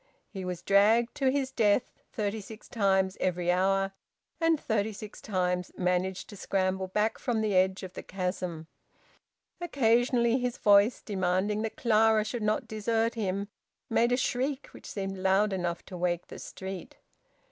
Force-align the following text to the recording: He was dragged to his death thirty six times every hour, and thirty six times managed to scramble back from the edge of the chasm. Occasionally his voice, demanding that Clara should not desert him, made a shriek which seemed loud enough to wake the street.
He 0.31 0.43
was 0.43 0.63
dragged 0.63 1.13
to 1.17 1.29
his 1.29 1.51
death 1.51 1.91
thirty 2.11 2.41
six 2.41 2.67
times 2.67 3.17
every 3.19 3.51
hour, 3.51 3.91
and 4.39 4.59
thirty 4.59 4.93
six 4.93 5.21
times 5.21 5.71
managed 5.77 6.27
to 6.29 6.35
scramble 6.35 6.87
back 6.87 7.19
from 7.19 7.39
the 7.41 7.53
edge 7.55 7.83
of 7.83 7.93
the 7.93 8.01
chasm. 8.01 8.65
Occasionally 9.61 10.39
his 10.39 10.57
voice, 10.57 11.03
demanding 11.03 11.61
that 11.61 11.75
Clara 11.77 12.25
should 12.25 12.41
not 12.41 12.67
desert 12.67 13.13
him, 13.13 13.49
made 13.91 14.11
a 14.11 14.17
shriek 14.17 14.65
which 14.71 14.87
seemed 14.89 15.19
loud 15.19 15.53
enough 15.53 15.85
to 15.85 15.95
wake 15.95 16.29
the 16.29 16.39
street. 16.39 16.97